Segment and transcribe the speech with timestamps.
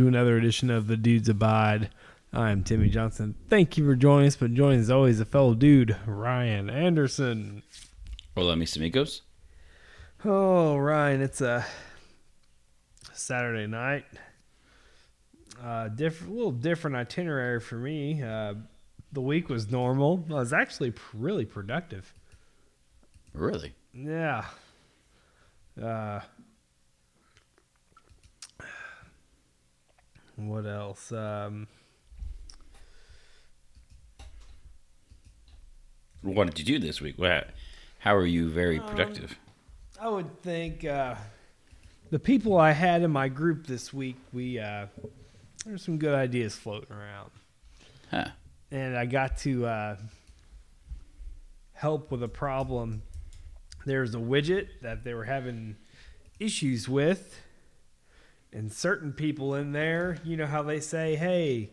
[0.00, 1.90] To another edition of the Dudes Abide.
[2.32, 3.34] I'm Timmy Johnson.
[3.50, 7.62] Thank you for joining us, but joining as always a fellow dude, Ryan Anderson.
[8.34, 9.20] Hola, mis amigos.
[10.24, 11.66] Oh, Ryan, it's a
[13.12, 14.06] Saturday night.
[15.62, 18.22] Uh, different, a little different itinerary for me.
[18.22, 18.54] Uh,
[19.12, 20.24] the week was normal.
[20.30, 22.14] I was actually really productive.
[23.34, 23.74] Really?
[23.92, 24.46] Yeah.
[25.78, 26.20] Uh,
[30.48, 31.12] what else?
[31.12, 31.66] Um,
[36.22, 37.18] What did you do this week?
[37.18, 37.48] What,
[37.98, 39.38] how are you very productive?
[39.98, 41.14] I would think uh,
[42.10, 44.86] the people I had in my group this week, we uh,
[45.64, 47.30] there's some good ideas floating around,
[48.10, 48.26] Huh.
[48.70, 49.96] and I got to uh,
[51.72, 53.02] help with a problem.
[53.86, 55.76] There's a widget that they were having
[56.38, 57.40] issues with,
[58.52, 61.70] and certain people in there, you know how they say, "Hey,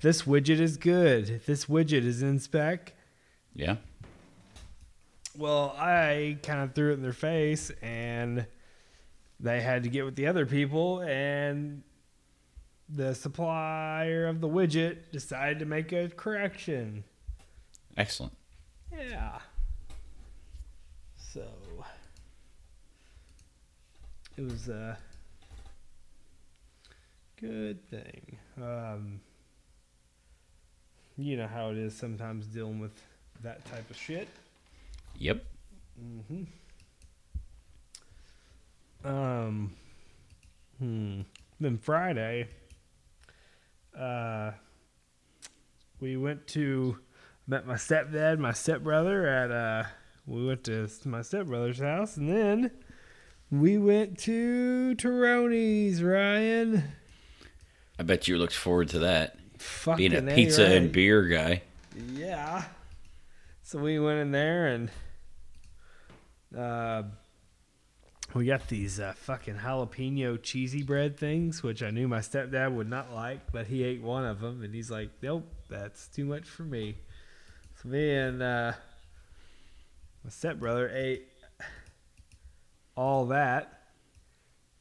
[0.00, 1.42] this widget is good.
[1.46, 2.94] This widget is in spec."
[3.54, 3.76] Yeah.
[5.36, 8.46] Well, I kind of threw it in their face, and
[9.38, 11.82] they had to get with the other people, and
[12.88, 17.04] the supplier of the widget decided to make a correction.
[17.96, 18.36] Excellent.
[18.92, 19.38] Yeah.
[21.16, 21.46] So
[24.36, 24.98] it was a
[27.40, 28.38] good thing.
[28.56, 29.20] Um,
[31.16, 32.92] you know how it is sometimes dealing with
[33.42, 34.28] that type of shit.
[35.18, 35.44] Yep.
[35.98, 36.42] hmm
[39.04, 39.74] Um.
[40.78, 41.20] Hmm.
[41.58, 42.48] Then Friday,
[43.98, 44.52] uh,
[46.00, 46.98] we went to
[47.46, 49.84] met my stepdad, my stepbrother at uh,
[50.26, 52.70] we went to my stepbrother's house, and then
[53.50, 56.02] we went to Turoni's.
[56.02, 56.84] Ryan,
[58.00, 59.36] I bet you looked forward to that.
[59.58, 61.60] fucking Being a pizza and beer guy.
[62.14, 62.64] Yeah.
[63.62, 64.90] So we went in there and
[66.56, 67.02] uh,
[68.32, 72.88] we got these uh, fucking jalapeno cheesy bread things, which I knew my stepdad would
[72.88, 76.48] not like, but he ate one of them and he's like, "Nope, that's too much
[76.48, 76.96] for me."
[77.82, 78.72] So me and uh,
[80.24, 81.28] my stepbrother ate
[82.96, 83.82] all that.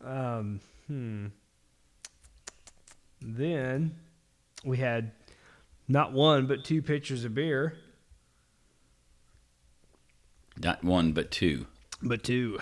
[0.01, 1.25] Um, hmm.
[3.21, 3.95] Then
[4.63, 5.11] we had
[5.87, 7.77] not one but two pitchers of beer.
[10.57, 11.67] Not one, but two.
[12.01, 12.59] But two.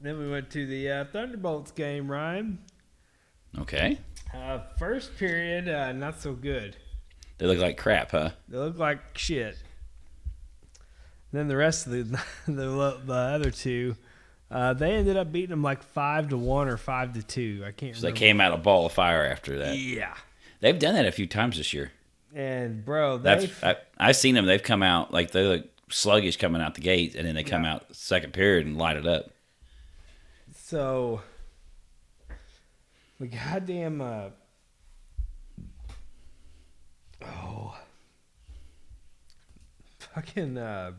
[0.00, 2.58] Then we went to the uh, Thunderbolts game, Ryan.
[3.58, 3.98] Okay.
[4.34, 6.76] Uh, first period, uh, not so good.
[7.38, 8.30] They look like crap, huh?
[8.48, 9.56] They look like shit.
[11.32, 12.02] Then the rest of the
[12.46, 13.96] the, the other two,
[14.50, 17.64] uh, they ended up beating them like five to one or five to two.
[17.66, 19.76] I can't So they came out a ball of fire after that.
[19.76, 20.14] Yeah.
[20.60, 21.92] They've done that a few times this year.
[22.34, 24.46] And bro, That's I, I've seen them.
[24.46, 27.64] They've come out like they look sluggish coming out the gate, and then they come
[27.64, 27.74] Yeah.
[27.74, 29.30] out second period and light it up.
[30.54, 31.22] So,
[33.20, 34.28] the goddamn uh,
[37.24, 37.76] oh,
[39.98, 40.92] fucking uh,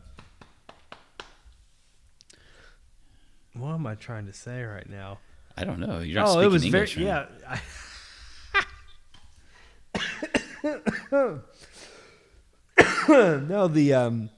[3.59, 5.19] what am I trying to say right now?
[5.55, 5.99] I don't know.
[5.99, 6.95] You're not oh, speaking it was English.
[6.95, 7.27] very right?
[7.43, 7.57] yeah.
[7.57, 7.61] I-
[13.09, 14.29] no, the um,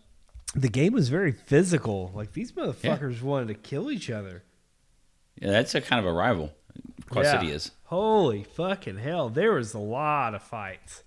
[0.55, 2.11] the game was very physical.
[2.13, 4.43] Like these motherfuckers wanted to kill each other.
[5.41, 6.53] Yeah, that's a kind of a rival.
[7.09, 7.39] Quad Yeah.
[7.39, 7.71] City is.
[7.85, 9.29] Holy fucking hell.
[9.29, 11.03] There was a lot of fights.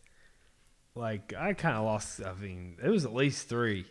[0.95, 2.21] Like, I kind of lost.
[2.23, 3.87] I mean, it was at least three.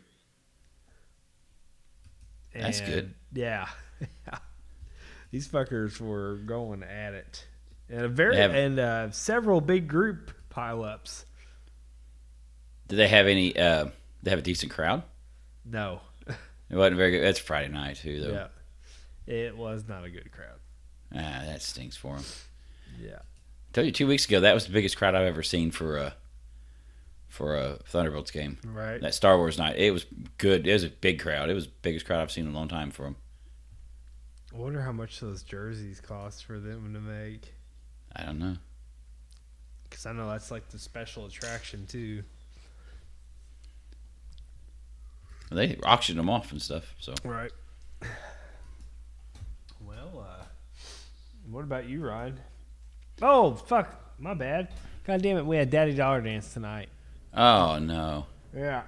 [2.53, 3.13] That's good.
[3.33, 3.67] Yeah.
[5.31, 7.45] These fuckers were going at it.
[7.89, 11.25] And a very have- and uh, several big group pileups.
[12.87, 13.57] Did they have any?
[13.57, 13.87] Uh,
[14.23, 15.03] they have a decent crowd.
[15.65, 16.01] No.
[16.27, 17.23] It wasn't very good.
[17.23, 18.31] That's Friday night too, though.
[19.27, 19.33] Yeah.
[19.33, 20.59] It was not a good crowd.
[21.13, 22.25] Ah, that stinks for them.
[23.01, 23.19] Yeah.
[23.19, 25.97] I told you two weeks ago that was the biggest crowd I've ever seen for
[25.97, 26.13] a
[27.27, 28.57] for a Thunderbolts game.
[28.65, 29.01] Right.
[29.01, 30.05] That Star Wars night, it was
[30.37, 30.67] good.
[30.67, 31.49] It was a big crowd.
[31.49, 33.15] It was the biggest crowd I've seen in a long time for them.
[34.53, 37.53] I wonder how much those jerseys cost for them to make.
[38.15, 38.55] I don't know.
[39.89, 42.23] Because I know that's like the special attraction, too.
[45.51, 46.95] They auctioned them off and stuff.
[46.99, 47.51] So Right.
[49.85, 50.43] Well, uh,
[51.49, 52.39] what about you, Ryan?
[53.21, 53.97] Oh, fuck.
[54.19, 54.69] My bad.
[55.05, 55.45] God damn it.
[55.45, 56.89] We had Daddy Daughter Dance tonight.
[57.33, 58.25] oh no,
[58.55, 58.83] Yeah.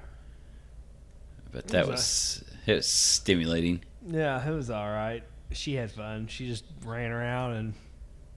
[1.51, 3.81] but that was was it was stimulating.
[4.07, 5.23] Yeah, it was all right.
[5.51, 6.27] She had fun.
[6.27, 7.73] She just ran around and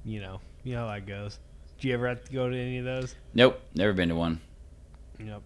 [0.05, 1.39] you know, you know how that goes.
[1.77, 3.15] Did you ever have to go to any of those?
[3.35, 4.41] Nope, never been to one.
[5.19, 5.43] Yep.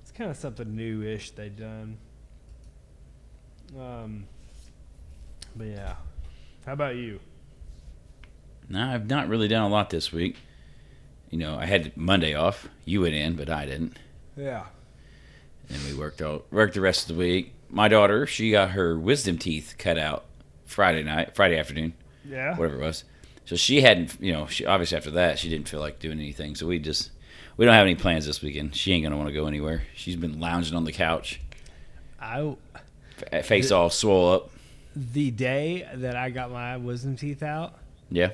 [0.00, 1.98] It's kind of something new-ish they done.
[3.78, 4.24] Um,
[5.54, 5.94] but yeah.
[6.66, 7.20] How about you?
[8.68, 10.36] No, I've not really done a lot this week.
[11.30, 12.68] You know, I had Monday off.
[12.84, 13.98] You went in, but I didn't.
[14.36, 14.64] Yeah.
[15.68, 17.54] And we worked all worked the rest of the week.
[17.72, 20.24] My daughter, she got her wisdom teeth cut out
[20.66, 22.54] Friday night, Friday afternoon, Yeah.
[22.56, 23.04] whatever it was.
[23.46, 26.54] So she hadn't, you know, she obviously after that she didn't feel like doing anything.
[26.54, 27.10] So we just
[27.56, 28.76] we don't have any plans this weekend.
[28.76, 29.82] She ain't gonna want to go anywhere.
[29.94, 31.40] She's been lounging on the couch,
[32.20, 32.54] I
[33.32, 34.50] f- face all swole up.
[34.94, 37.78] the day that I got my wisdom teeth out,
[38.10, 38.32] Yeah,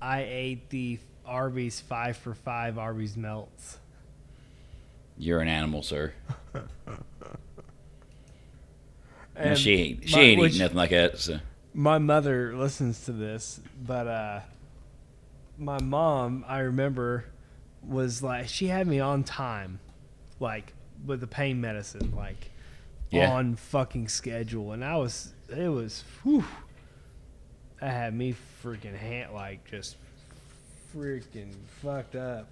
[0.00, 3.78] I ate the Arby's five for five Arby's melts.
[5.18, 6.14] you're an animal, sir.
[9.38, 10.08] No, And she ain't.
[10.08, 11.18] She my- ain't eating nothing like that.
[11.18, 11.38] So
[11.74, 14.40] my mother listens to this, but uh,
[15.58, 17.24] my mom, I remember,
[17.86, 19.78] was like she had me on time,
[20.40, 20.72] like
[21.06, 22.50] with the pain medicine, like
[23.10, 23.30] Yeah.
[23.32, 26.44] on fucking schedule, and I was it was whew,
[27.80, 29.96] that had me freaking hand like just
[30.94, 32.48] freaking fucked up.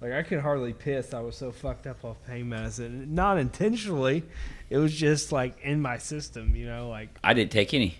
[0.00, 1.12] Like I could hardly piss.
[1.12, 3.14] I was so fucked up off pain medicine.
[3.14, 4.22] Not intentionally.
[4.70, 7.98] It was just like in my system, you know, like I didn't take any.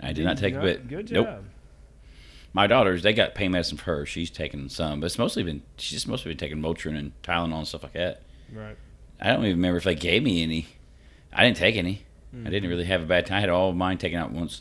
[0.00, 0.86] I did not take a bit.
[0.88, 1.26] Good Nope.
[1.26, 1.44] job.
[2.52, 4.06] My daughters, they got pain medicine for her.
[4.06, 7.58] She's taken some, but it's mostly been she's just mostly been taking Motrin and Tylenol
[7.58, 8.22] and stuff like that.
[8.52, 8.76] Right.
[9.20, 10.66] I don't even remember if they gave me any.
[11.32, 12.02] I didn't take any.
[12.32, 12.50] I Mm-hmm.
[12.50, 13.38] didn't really have a bad time.
[13.38, 14.60] I had all of mine taken out once.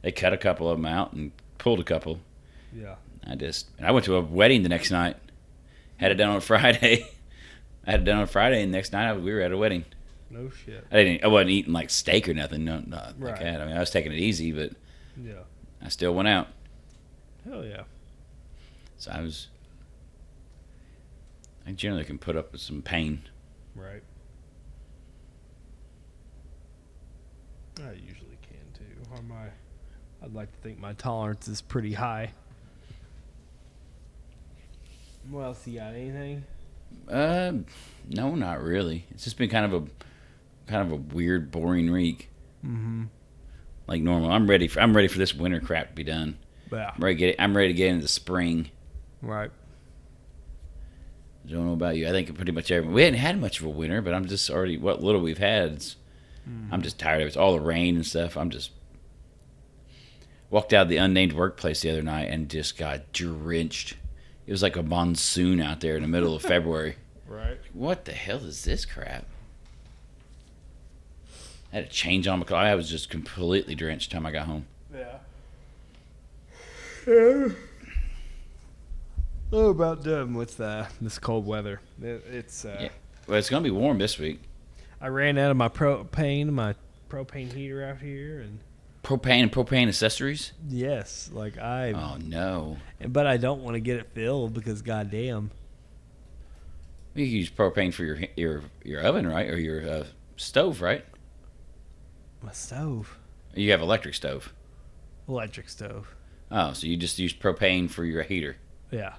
[0.00, 2.20] They cut a couple of them out and pulled a couple.
[2.74, 2.94] Yeah.
[3.26, 5.16] I just and I went to a wedding the next night.
[6.02, 7.06] Had it done on Friday.
[7.86, 9.84] I had it done on Friday, and next night I, we were at a wedding.
[10.30, 10.86] No shit.
[10.90, 11.24] I didn't.
[11.24, 12.64] I wasn't eating like steak or nothing.
[12.64, 13.60] No, not like that.
[13.60, 14.72] I mean, I was taking it easy, but
[15.22, 15.42] Yeah.
[15.82, 16.48] I still went out.
[17.48, 17.82] Hell yeah.
[18.98, 19.48] So I was.
[21.66, 23.22] I generally can put up with some pain.
[23.74, 24.02] Right.
[27.78, 29.10] I usually can too.
[29.14, 29.46] Or my,
[30.22, 32.32] I'd like to think my tolerance is pretty high.
[35.30, 35.94] What else you got?
[35.94, 36.44] Anything?
[37.08, 37.52] Uh,
[38.08, 39.06] no, not really.
[39.10, 39.86] It's just been kind of a,
[40.70, 42.28] kind of a weird, boring week.
[42.64, 43.04] Mm-hmm.
[43.86, 44.30] Like normal.
[44.30, 44.68] I'm ready.
[44.68, 46.38] For, I'm ready for this winter crap to be done.
[46.70, 46.92] Yeah.
[46.94, 47.36] I'm ready to get.
[47.38, 48.70] I'm ready to get into spring.
[49.20, 49.50] Right.
[51.44, 52.08] I don't know about you.
[52.08, 52.94] I think pretty much everyone.
[52.94, 55.72] We hadn't had much of a winter, but I'm just already what little we've had.
[55.72, 55.96] It's,
[56.70, 57.28] I'm just tired of it.
[57.28, 58.36] It's all the rain and stuff.
[58.36, 58.70] I'm just
[60.50, 63.96] walked out of the unnamed workplace the other night and just got drenched.
[64.46, 66.96] It was like a monsoon out there in the middle of February.
[67.28, 67.58] Right.
[67.72, 69.24] What the hell is this crap?
[71.72, 72.58] I had to change on my clothes.
[72.66, 74.66] I was just completely drenched time I got home.
[74.94, 75.16] Yeah.
[77.06, 77.48] Yeah.
[79.50, 81.80] Oh, about done with uh, this cold weather.
[82.02, 82.66] It, it's.
[82.66, 82.88] Uh, Yeah.
[83.26, 84.40] Well, it's gonna be warm this week.
[85.00, 86.74] I ran out of my propane, my
[87.08, 88.58] propane heater out here, and
[89.02, 90.52] Propane and propane accessories.
[90.68, 91.90] yes, like I.
[91.92, 92.76] Oh no!
[93.08, 95.50] But I don't want to get it filled because goddamn.
[97.14, 100.04] You can use propane for your your your oven, right, or your uh,
[100.36, 101.04] stove, right?
[102.42, 103.18] My stove,
[103.54, 104.52] You have electric stove.
[105.28, 106.14] electric stove.
[106.50, 108.56] Oh, so you just use propane for your heater.
[108.90, 109.14] Yeah.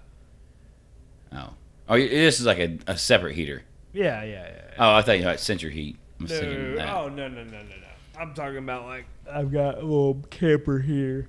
[1.31, 1.49] Oh,
[1.89, 3.63] oh, this is like a, a separate heater.
[3.91, 4.61] Yeah, yeah, yeah.
[4.77, 5.97] Oh, I thought you had central heat.
[6.19, 7.82] I was No, oh no no no no no!
[8.17, 11.27] I'm talking about like I've got a little camper here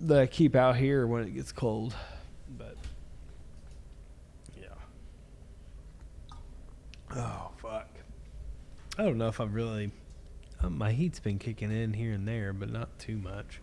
[0.00, 1.94] that I keep out here when it gets cold.
[2.56, 2.76] But
[4.56, 4.66] yeah.
[7.16, 7.88] Oh fuck!
[8.98, 9.90] I don't know if I'm really.
[10.62, 13.60] Uh, my heat's been kicking in here and there, but not too much.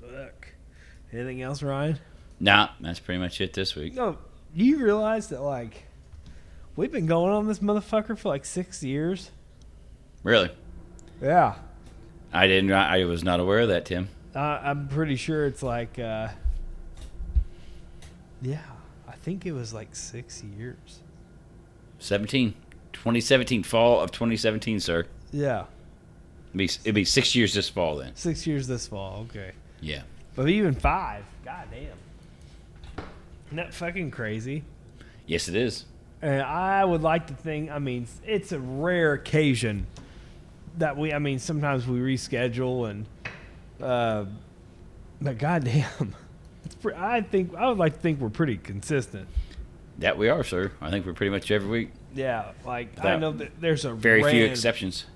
[0.00, 0.48] Fuck.
[1.12, 1.98] Anything else, Ryan?
[2.38, 3.94] Nah, that's pretty much it this week.
[3.94, 4.16] No,
[4.54, 5.87] you realize that like
[6.78, 9.30] we've been going on this motherfucker for like six years.
[10.22, 10.50] Really,
[11.20, 11.56] Yeah,
[12.32, 12.72] I didn't.
[12.72, 14.08] I was not aware of that, Tim.
[14.34, 16.28] uh, I'm pretty sure it's like, uh,
[18.40, 18.60] yeah,
[19.08, 21.00] I think it was like six years.
[21.98, 22.54] 17.
[22.92, 25.04] 2017, fall of 2017, sir.
[25.32, 25.64] Yeah,
[26.48, 28.14] It'd be, it'd be six years this fall then.
[28.16, 29.26] six years this fall.
[29.30, 30.02] Okay, Yeah.
[30.34, 31.24] but even five.
[31.44, 31.92] God damn,
[33.46, 34.64] isn't that fucking crazy?
[35.26, 35.84] Yes, it is.
[36.20, 39.86] And I would like to think, I mean, it's a rare occasion
[40.78, 43.06] that we, I mean, sometimes we reschedule and,
[43.80, 44.24] uh,
[45.20, 46.14] but goddamn,
[46.64, 49.28] it's pre- I think, I would like to think we're pretty consistent.
[49.98, 50.72] That we are, sir.
[50.80, 51.90] I think we're pretty much every week.
[52.14, 55.06] Yeah, like I know that there's a Very few exceptions.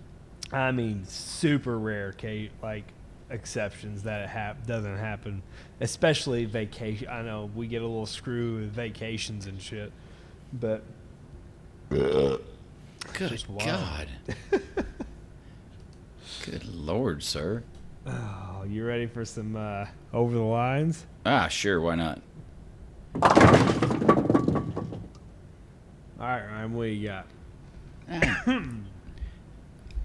[0.52, 2.50] I mean, super rare, Kate.
[2.62, 2.84] Like
[3.30, 5.42] exceptions that it hap- doesn't happen,
[5.80, 7.08] especially vacation.
[7.08, 9.92] I know we get a little screw with vacations and shit,
[10.52, 10.82] but
[11.90, 12.40] Good.
[13.64, 14.08] God.
[16.44, 17.62] Good Lord, sir.
[18.06, 21.06] oh, you ready for some uh, over the lines?
[21.24, 22.20] Ah, sure, why not?
[23.14, 23.20] All
[26.28, 27.26] right, Ryan, what you got?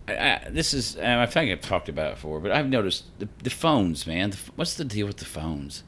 [0.08, 3.06] I, I, this is, um, I think I've talked about it before, but I've noticed
[3.20, 4.30] the, the phones, man.
[4.32, 5.84] The, what's the deal with the phones?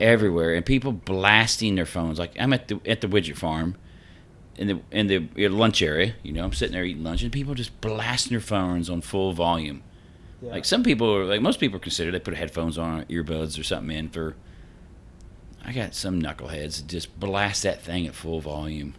[0.00, 2.18] Everywhere, and people blasting their phones.
[2.18, 3.76] Like I'm at the at the widget farm,
[4.56, 6.14] in the in the lunch area.
[6.22, 9.32] You know, I'm sitting there eating lunch, and people just blasting their phones on full
[9.32, 9.82] volume.
[10.42, 10.52] Yeah.
[10.52, 13.94] Like some people, are, like most people, consider they put headphones on, earbuds, or something
[13.96, 14.36] in for.
[15.62, 18.94] I got some knuckleheads that just blast that thing at full volume.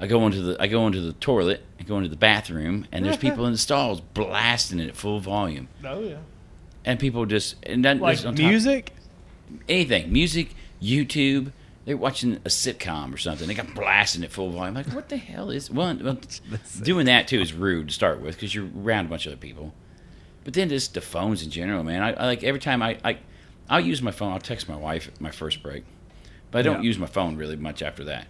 [0.00, 3.04] I go into the I go into the toilet, I go into the bathroom, and
[3.04, 6.16] there's people in the stalls blasting it at full volume, Oh yeah,
[6.84, 8.92] and people just and then like just on top- music.
[9.68, 11.52] Anything, music, YouTube.
[11.84, 13.48] They're watching a sitcom or something.
[13.48, 14.74] They got blasting at full volume.
[14.74, 16.02] Like, what the hell is one?
[16.04, 16.18] Well,
[16.82, 19.40] doing that too is rude to start with because you're around a bunch of other
[19.40, 19.74] people.
[20.44, 22.02] But then just the phones in general, man.
[22.02, 23.18] I, I like every time I, I
[23.68, 24.32] I'll use my phone.
[24.32, 25.84] I'll text my wife at my first break,
[26.50, 26.88] but I don't Yeah.
[26.88, 28.26] use my phone really much after that.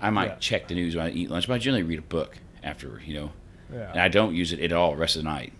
[0.00, 0.36] I might Yeah.
[0.36, 3.14] check the news when I eat lunch, but I generally read a book after, you
[3.14, 3.32] know.
[3.72, 3.90] Yeah.
[3.92, 5.52] And I don't use it at all the rest of the night.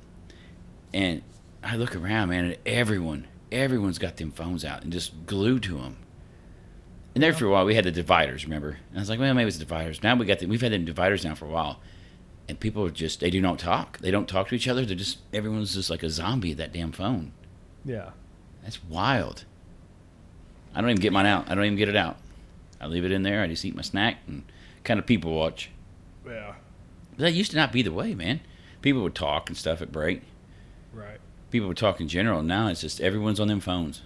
[0.93, 1.23] And
[1.63, 5.79] I look around, man, and everyone, everyone's got them phones out and just glued to
[5.79, 5.97] them.
[7.15, 8.71] And there for a while, we had the dividers, remember?
[8.91, 10.03] And I was like, well, maybe it's the dividers.
[10.03, 11.81] Now we got the, we've had the dividers now for a while.
[12.49, 13.99] And people are just, they do not talk.
[13.99, 14.85] They don't talk to each other.
[14.85, 17.33] They're just, everyone's just like a zombie at that damn phone.
[17.85, 18.11] yeah.
[18.63, 19.45] That's wild.
[20.75, 21.51] I don't even get mine out.
[21.51, 22.17] I don't even get it out.
[22.81, 23.43] I leave it in there.
[23.43, 24.43] I just eat my snack and
[24.85, 25.71] kind of people watch.
[26.27, 26.55] Yeah,
[27.11, 28.41] But that used to not be the way, man.
[28.81, 30.23] People would talk and stuff at break.
[31.55, 32.43] People were talking general.
[32.43, 34.03] Now it's just everyone's on them phones,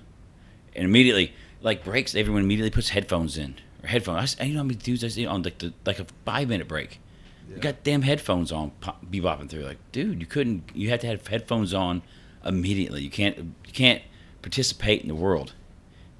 [0.76, 4.36] and immediately, like breaks, everyone immediately puts headphones in or headphones.
[4.38, 6.68] I, you know how many dudes I see on like the like a five minute
[6.68, 7.00] break,
[7.48, 9.62] they got damn headphones on, pop, bebopping through.
[9.62, 10.64] Like, dude, you couldn't.
[10.74, 12.02] You had to have headphones on
[12.44, 13.00] immediately.
[13.00, 13.38] You can't.
[13.38, 14.02] You can't
[14.42, 15.54] participate in the world.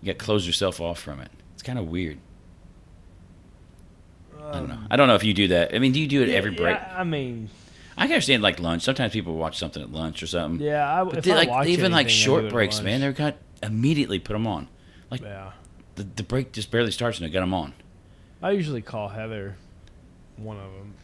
[0.01, 1.31] You got to close yourself off from it.
[1.53, 2.19] It's kind of weird.
[4.41, 4.79] I don't know.
[4.91, 5.75] I don't know if you do that.
[5.75, 6.77] I mean, do you do it every break?
[6.77, 7.51] Um, Yeah, I mean,
[7.99, 8.83] I can understand like lunch.
[8.83, 10.65] Sometimes people watch something at lunch or something.
[10.65, 11.01] yeah.
[11.03, 14.33] I, But they, I like even like I short breaks, man, they've got immediately put
[14.35, 14.69] them on.
[15.11, 15.53] Yeah,
[15.97, 17.73] The, the break just barely starts and they got them on.
[18.43, 19.57] I usually call Heather
[20.37, 20.95] one of them.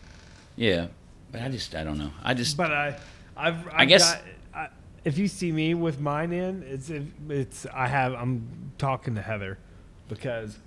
[0.56, 0.86] Yeah,
[1.32, 2.10] but I just I don't know.
[2.22, 2.98] I just But I,
[3.36, 4.22] I've, I've guess- got,
[4.54, 4.68] I,
[5.04, 6.90] if you see me with mine in, it's
[7.28, 9.58] it's I have I'm talking to Heather
[10.08, 10.58] because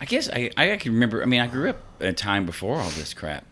[0.00, 1.22] I guess I I can remember.
[1.22, 3.44] I mean, I grew up in a time before all this crap.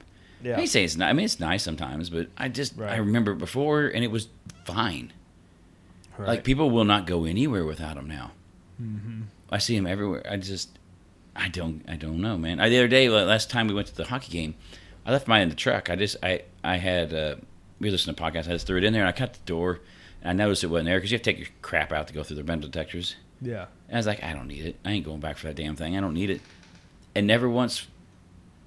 [0.42, 1.09] Yeah, I say it's not.
[1.09, 4.28] I mean, it's nice sometimes, but I just I remember it before and it was
[4.64, 5.12] fine.
[6.18, 8.33] Like people will not go anywhere without them now.
[8.76, 10.23] hmm I see them everywhere.
[10.30, 10.78] I just,
[11.35, 12.61] I don't, I don't know, man.
[12.61, 14.54] I, the other day, last time we went to the hockey game,
[15.07, 15.88] I left mine in the truck.
[15.88, 17.37] I just, I, I had, uh,
[17.80, 18.47] we listened to podcasts.
[18.47, 19.80] I just threw it in there, and I cut the door.
[20.21, 22.12] And I noticed it wasn't there because you have to take your crap out to
[22.12, 23.16] go through the metal detectors.
[23.40, 24.76] yeah, And I was like, I don't need it.
[24.85, 25.97] I ain't going back for that damn thing.
[25.97, 26.42] I don't need it.
[27.14, 27.87] And never once,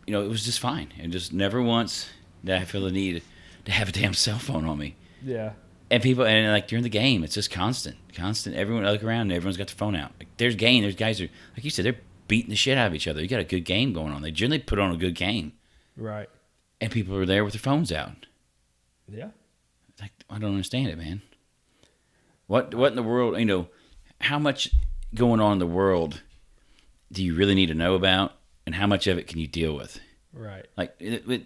[0.07, 0.91] you know, it was just fine.
[0.99, 2.09] And just never once
[2.43, 3.23] did I feel the need
[3.65, 4.95] to have a damn cell phone on me.
[5.23, 5.53] yeah,
[5.89, 8.55] And people, and like during the game, it's just constant, constant.
[8.55, 10.11] Everyone I look around, and everyone's got their phone out.
[10.19, 12.95] Like there's game, there's guys who, like you said, they're beating the shit out of
[12.95, 13.21] each other.
[13.21, 14.21] You got a good game going on.
[14.21, 15.53] They generally put on a good game,
[15.97, 16.29] right,
[16.79, 18.25] and people are there with their phones out.
[19.07, 19.29] yeah,
[20.01, 21.21] Like I don't understand it, man.
[22.47, 23.37] What what in the world?
[23.37, 23.67] You know,
[24.19, 24.71] how much
[25.13, 26.21] going on in the world
[27.11, 28.33] do you really need to know about,
[28.65, 29.99] and how much of it can you deal with?
[30.33, 31.43] right, Like it, it,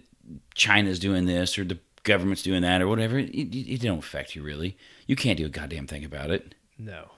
[0.53, 3.17] China's doing this, or the government's doing that, or whatever.
[3.17, 4.77] It, it, don't affect you really.
[5.07, 6.55] You can't do a goddamn thing about it.
[6.77, 7.11] no,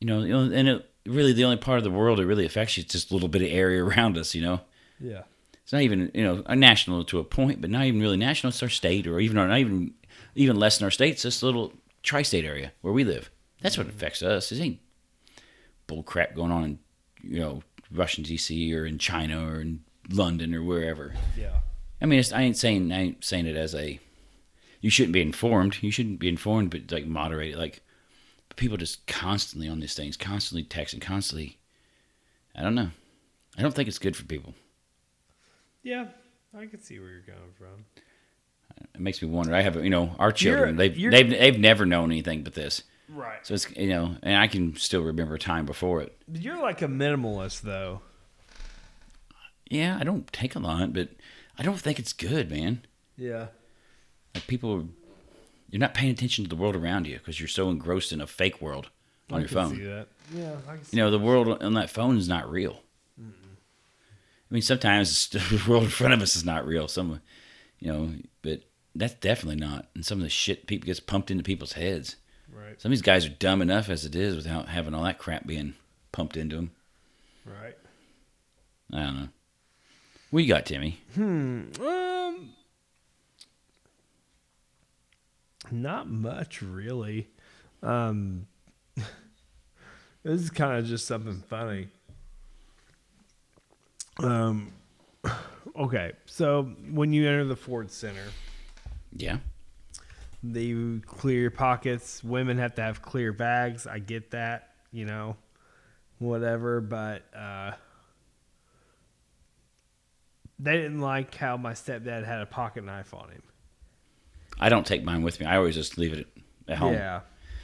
[0.00, 2.46] you know, you know, and it, really the only part of the world it really
[2.46, 4.60] affects you is just a little bit of area around us, you know.
[5.00, 5.22] yeah,
[5.62, 8.50] It's not even, you know, a national to a point, but not even really national.
[8.50, 9.94] It's our state, or even our, not even,
[10.34, 11.12] even less than our state.
[11.12, 13.30] It's this little tri-state area where we live.
[13.60, 13.96] That's what mm-hmm.
[13.96, 14.52] affects us.
[14.52, 14.80] It ain't
[15.86, 16.78] bull crap going on in,
[17.22, 17.62] you know,
[17.94, 18.74] Washington D.C.
[18.74, 21.14] or in China or in London or wherever.
[21.38, 21.58] yeah,
[22.00, 23.98] I mean, it's, I ain't saying I ain't saying it as a
[24.80, 25.78] you shouldn't be informed.
[25.82, 27.58] You shouldn't be informed, but like moderate it.
[27.58, 27.80] Like
[28.56, 31.58] people just constantly on these things, constantly texting, constantly.
[32.54, 32.90] I don't know.
[33.56, 34.54] I don't think it's good for people.
[35.82, 36.06] yeah.
[36.56, 37.84] I can see where you're coming from.
[38.94, 39.54] It makes me wonder.
[39.54, 40.76] I have you know our children.
[40.76, 42.82] they've you're- they've they've never known anything but this.
[43.08, 43.46] Right.
[43.46, 46.16] So it's you know, and I can still remember time before it.
[46.32, 48.00] You're like a minimalist, though.
[49.70, 51.10] Yeah, I don't take a lot, but
[51.58, 52.84] I don't think it's good, man.
[53.16, 53.46] Yeah.
[54.34, 54.88] Like people,
[55.70, 58.26] you're not paying attention to the world around you because you're so engrossed in a
[58.26, 58.90] fake world
[59.30, 59.76] on I your can phone.
[59.76, 60.08] See that.
[60.34, 62.80] Yeah, I can see You know, the world on that phone is not real.
[63.18, 66.86] I mean, sometimes the world in front of us is not real.
[66.88, 67.20] Some,
[67.78, 68.62] you know, but
[68.94, 69.88] that's definitely not.
[69.94, 72.16] And some of the shit people gets pumped into people's heads.
[72.74, 75.18] Right, Some of these guys are dumb enough as it is without having all that
[75.18, 75.74] crap being
[76.12, 76.70] pumped into them.
[77.46, 77.76] right.
[78.92, 79.28] I don't know.
[80.30, 80.98] What you got, Timmy?
[81.14, 81.62] Hmm.
[81.80, 82.50] Um.
[85.70, 87.28] Not much, really.
[87.82, 88.46] Um.
[88.96, 91.88] this is kind of just something funny.
[94.18, 94.72] Um.
[95.76, 98.22] Okay, so when you enter the Ford Center,
[99.16, 99.38] Yeah.
[100.52, 102.22] The clear pockets.
[102.22, 103.86] Women have to have clear bags.
[103.86, 105.36] I get that, you know,
[106.18, 106.80] whatever.
[106.80, 107.72] But uh,
[110.58, 113.42] they didn't like how my stepdad had a pocket knife on him.
[114.60, 115.46] I don't take mine with me.
[115.46, 116.26] I always just leave it
[116.68, 116.92] at home.
[116.94, 117.20] Yeah,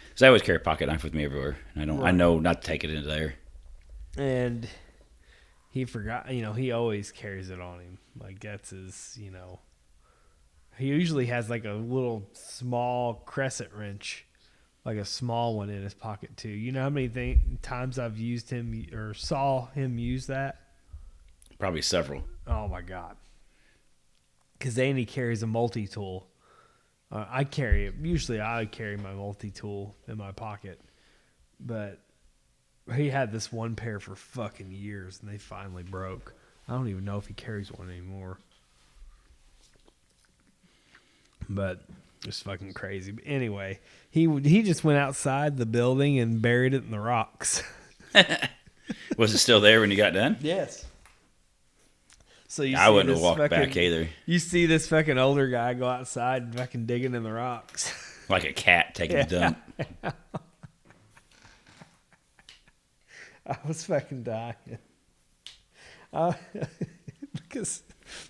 [0.09, 1.57] Because I always carry a pocket knife with me everywhere.
[1.75, 2.03] And I don't.
[2.03, 3.35] I know not to take it into there.
[4.19, 4.69] and
[5.71, 6.33] he forgot.
[6.33, 7.99] You know, he always carries it on him.
[8.19, 9.17] Like that's his.
[9.21, 9.61] You know,
[10.79, 14.27] he usually has like a little small crescent wrench,
[14.85, 16.49] like a small one in his pocket too.
[16.49, 20.61] You know how many th- times I've used him or saw him use that?
[21.59, 22.25] Probably several.
[22.47, 23.17] Oh my god!
[24.59, 26.27] Because Andy carries a multi tool.
[27.13, 27.95] Uh, I carry it.
[28.01, 30.81] Usually, I carry my multi tool in my pocket,
[31.59, 31.99] but
[32.95, 36.35] he had this one pair for fucking years, and they finally broke.
[36.69, 38.39] I don't even know if he carries one anymore.
[41.53, 41.83] But
[42.25, 43.11] it's fucking crazy.
[43.11, 47.63] But anyway, he he just went outside the building and buried it in the rocks.
[49.17, 50.37] Was it still there when you got done?
[50.41, 50.85] Yes.
[52.47, 54.09] So you I see wouldn't have walked fucking- back either.
[54.27, 57.93] You see this fucking older guy go outside and fucking digging in the rocks.
[58.31, 59.59] Like a cat taking a dump.
[63.45, 64.79] I was fucking dying.
[66.13, 66.35] Uh,
[67.33, 67.83] because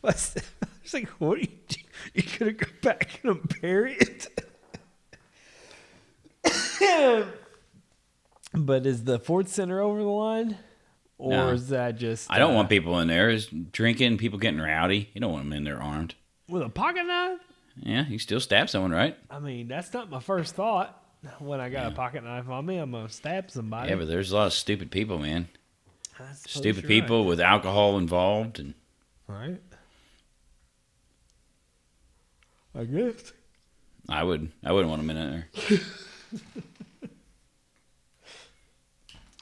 [0.02, 0.35] I was
[0.94, 1.80] like, what are you do?
[2.15, 4.29] You gonna go back and bury it?
[8.55, 10.57] but is the Ford Center over the line?
[11.19, 11.49] Or No.
[11.51, 15.11] is that just I don't uh, want people in there is drinking, people getting rowdy.
[15.13, 16.15] You don't want them in there armed.
[16.49, 17.41] with a pocket knife?
[17.77, 19.17] Yeah, you still stab someone, right?
[19.31, 20.97] I mean, that's not my first thought.
[21.39, 23.91] When I got a pocket knife on me, I'm gonna stab somebody.
[23.91, 25.49] Yeah, but there's a lot of stupid people, man.
[26.47, 28.75] Stupid people with alcohol involved, and
[29.27, 29.49] right.
[29.51, 29.61] right?
[32.74, 33.33] I guess.
[34.09, 35.80] I would, I wouldn't want them in there.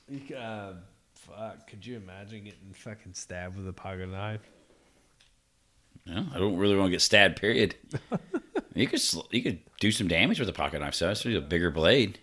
[0.09, 0.73] You, c- uh,
[1.15, 4.41] fuck, could you imagine getting fucking stabbed with a pocket knife?
[6.07, 7.39] No, I don't really want to get stabbed.
[7.39, 7.75] Period.
[8.75, 10.95] you could, sl- you could do some damage with a pocket knife.
[10.95, 12.19] So that's a bigger blade.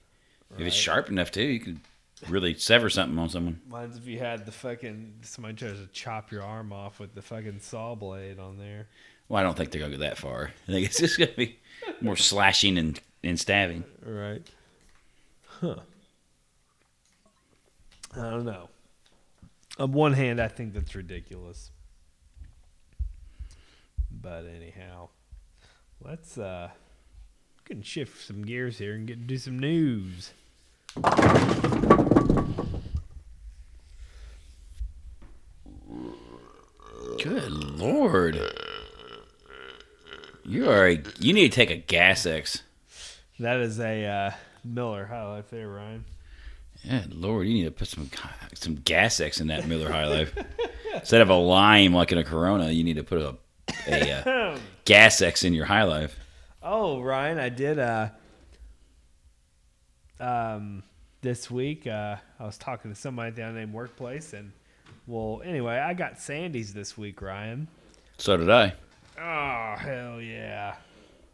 [0.58, 1.80] If it's sharp enough too, you could
[2.30, 3.60] really sever something on someone.
[3.68, 7.22] Mine's if you had the fucking somebody tries to chop your arm off with the
[7.22, 8.88] fucking saw blade on there.
[9.28, 10.52] Well, I don't think they're gonna go that far.
[10.68, 11.58] I think it's just gonna be
[12.02, 13.84] more slashing and, and stabbing.
[14.04, 14.42] Right.
[15.62, 15.78] Huh.
[18.16, 18.70] I don't know.
[19.78, 21.72] On one hand, I think that's ridiculous.
[24.22, 25.10] But anyhow,
[26.02, 26.70] let's uh
[27.58, 30.32] we can shift some gears here and get do some news.
[37.18, 38.40] Good lord.
[40.48, 42.62] You are a, you need to take a gas X.
[43.40, 44.32] That is a uh,
[44.64, 46.06] Miller High Life there, Ryan.
[46.84, 48.12] Yeah, Lord, you need to put some
[48.54, 50.36] some gas X in that Miller High Life.
[50.94, 53.36] Instead of a lime like in a Corona, you need to put a
[53.88, 56.16] a uh, gas X in your High Life.
[56.62, 58.10] Oh, Ryan, I did uh
[60.20, 60.84] um
[61.22, 64.52] this week uh I was talking to somebody down named workplace and
[65.08, 67.68] well anyway, I got Sandy's this week, Ryan.
[68.18, 68.76] So did I.
[69.20, 70.76] Oh, hell yeah.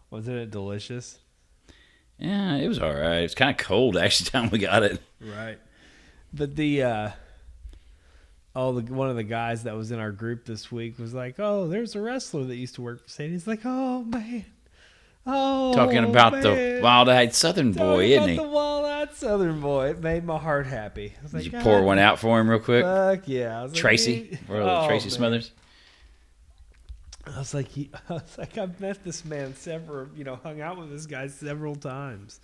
[0.10, 1.20] Wasn't it delicious?
[2.20, 3.20] Yeah, it was all right.
[3.24, 4.30] It's kind of cold actually.
[4.30, 5.02] Time we got it.
[5.20, 5.58] Right.
[6.34, 7.10] But the uh
[8.56, 11.36] oh the one of the guys that was in our group this week was like,
[11.39, 14.46] "Oh, there's a wrestler that used to work for Sandy's." Like, "Oh man."
[15.26, 18.36] Oh, Talking about the wild-eyed Southern Talking boy, isn't he?
[18.38, 19.89] The wild-eyed Southern boy.
[19.89, 21.13] It made my heart happy.
[21.20, 22.84] I was Did like, you pour one out for him real quick?
[22.84, 23.60] Fuck yeah.
[23.60, 25.12] I was like, Tracy, "Hey." or Oh, Tracy man.
[25.12, 25.52] Smothers.
[27.27, 30.62] I was like, he, I was like, I've met this man several, you know, hung
[30.62, 32.39] out with this guy several times.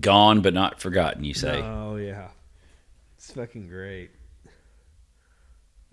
[0.00, 1.24] Gone but not forgotten.
[1.24, 1.62] You say?
[1.62, 2.28] Oh yeah,
[3.16, 4.10] it's fucking great.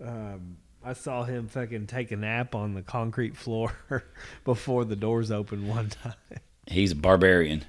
[0.04, 3.72] Um, I saw him fucking take a nap on the concrete floor
[4.44, 6.14] before the doors opened one time.
[6.66, 7.64] He's a barbarian.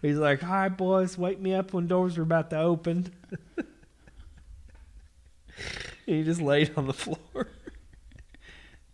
[0.00, 3.12] He's like, "Hi, boys, wake me up when doors are about to open."
[6.06, 7.48] he just laid on the floor.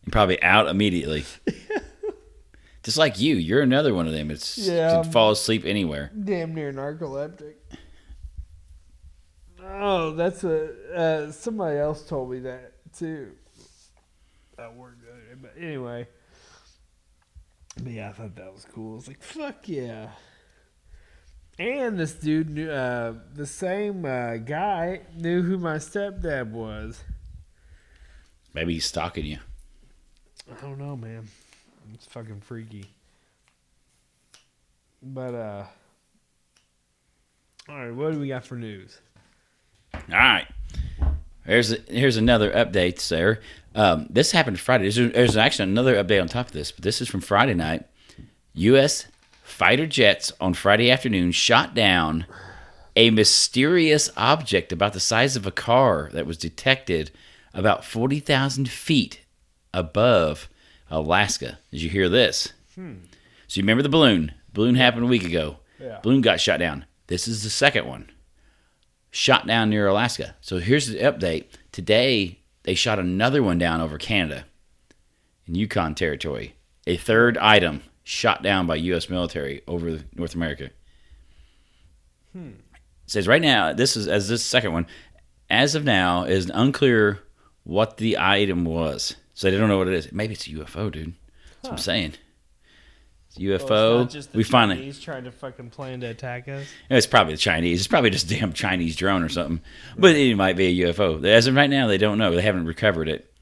[0.09, 1.27] And probably out immediately.
[2.83, 4.31] Just like you, you're another one of them.
[4.31, 5.03] It's Yeah.
[5.03, 6.11] can fall asleep anywhere.
[6.25, 7.57] Damn near narcoleptic.
[9.63, 13.33] Oh, that's a uh, somebody else told me that too.
[14.57, 16.09] That worked good, but anyway.
[17.77, 18.97] But yeah, I thought that was cool.
[18.97, 20.09] It's like fuck yeah.
[21.59, 27.05] And this dude knew, uh, the same uh, guy knew who my stepdad was.
[28.55, 29.39] Maybe he's stalking you.
[30.51, 31.29] I don't know, man.
[31.95, 32.87] It's fucking freaky.
[35.03, 35.65] But uh
[37.69, 38.99] All right, what do we got for news?
[39.95, 40.47] All right.
[41.45, 43.41] Here's here's another update, sir.
[43.75, 44.91] Um, this happened Friday.
[44.91, 47.87] There's, there's actually another update on top of this, but this is from Friday night.
[48.55, 49.07] U.S.
[49.43, 52.27] fighter jets on Friday afternoon shot down
[52.97, 57.13] a mysterious object about the size of a car that was detected
[57.55, 59.21] about 40,000 feet
[59.75, 60.49] above
[60.91, 61.59] Alaska.
[61.71, 62.53] Did you hear this?
[62.75, 62.95] Hmm.
[63.47, 64.33] So you remember the balloon?
[64.53, 65.59] Balloon happened a week ago.
[65.81, 66.01] Yeah.
[66.03, 66.85] Balloon got shot down.
[67.07, 68.11] This is the second one
[69.11, 70.37] shot down near Alaska.
[70.41, 71.47] So here's the update.
[71.73, 74.45] Today, they shot another one down over Canada
[75.47, 76.55] in Yukon territory.
[76.87, 79.09] A third item shot down by U.S.
[79.09, 80.71] military over North America.
[82.33, 82.49] Hmm.
[82.49, 84.87] It says right now, this is as this second one.
[85.51, 87.21] As of now, it is unclear
[87.65, 89.17] what the item was.
[89.39, 90.11] So they don't know what it is.
[90.11, 91.13] Maybe it's a UFO, dude.
[91.13, 92.15] That's what I'm saying.
[93.29, 94.35] It's a UFO.
[94.35, 94.83] we finally.
[94.83, 96.67] He's trying to fucking plan to attack us.
[96.91, 97.79] It's probably the Chinese.
[97.79, 99.61] It's probably just a damn Chinese drone or something.
[99.97, 101.25] But it might be a UFO.
[101.25, 102.35] As of right now, they don't know.
[102.35, 103.33] They haven't recovered it.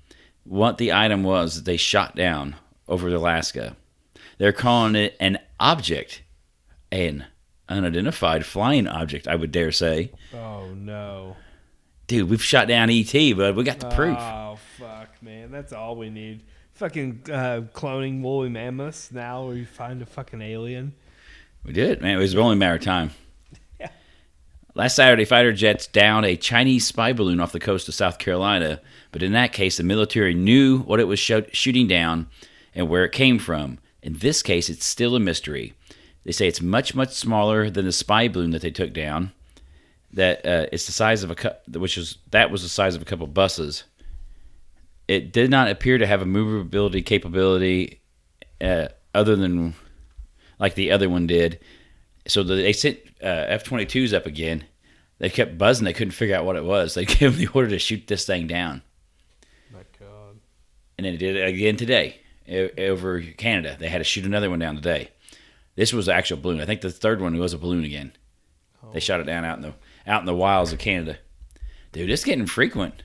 [0.45, 2.57] What the item was that they shot down
[2.87, 3.75] over Alaska.
[4.37, 6.21] They're calling it an object,
[6.93, 7.25] an
[7.71, 9.27] unidentified flying object.
[9.27, 11.37] I would dare say, Oh no.
[12.07, 14.19] dude, we've shot down ET, but we got the proof.
[14.21, 14.46] Oh fuck,
[15.27, 15.51] man.
[15.51, 16.45] That's all we need.
[16.75, 19.11] Fucking uh, cloning woolly mammoths.
[19.11, 20.95] Now we find a fucking alien.
[21.65, 22.17] We did, man.
[22.17, 23.11] It was only a matter of time.
[24.75, 28.81] Last Saturday, fighter jets downed a Chinese spy balloon off the coast of South Carolina,
[29.11, 32.29] but in that case, the military knew what it was sho- shooting down
[32.73, 33.79] and where it came from.
[34.03, 35.75] In this case, it's still a mystery.
[36.25, 39.33] They say it's much, much smaller than the spy balloon that they took down.
[40.12, 43.03] That uh, it's the size of a cou- which is that was the size of
[43.03, 43.83] a couple buses.
[45.09, 48.01] It did not appear to have a movability capability,
[48.61, 49.75] uh, other than
[50.59, 51.61] like the other one did.
[52.27, 54.64] So the, they sent uh, F 22s up again.
[55.19, 55.85] They kept buzzing.
[55.85, 56.95] They couldn't figure out what it was.
[56.95, 58.83] They gave them the order to shoot this thing down.
[59.73, 60.38] My God.
[60.99, 62.21] And then they did it again today
[62.79, 63.77] over Canada.
[63.79, 65.11] They had to shoot another one down today.
[65.75, 66.61] This was an actual balloon.
[66.61, 68.12] I think the third one was a balloon again.
[68.92, 69.75] They shot it down out in the
[70.07, 71.19] out in the wilds of Canada.
[71.92, 73.03] Dude, it's getting frequent.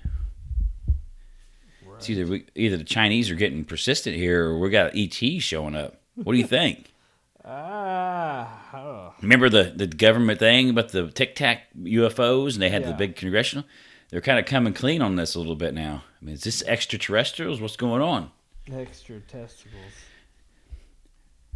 [2.02, 5.76] It's either we, either the Chinese are getting persistent here, or we got ET showing
[5.76, 6.02] up.
[6.16, 6.88] What do you think?
[7.44, 8.70] Ah.
[8.72, 9.14] Oh.
[9.20, 13.16] Remember the, the government thing about the Tic Tac UFOs, and they had the big
[13.16, 13.66] congressional.
[14.12, 16.04] They're kind of coming clean on this a little bit now.
[16.22, 17.60] I mean, is this extraterrestrials?
[17.60, 18.30] What's going on,
[18.72, 19.82] Extra testicles.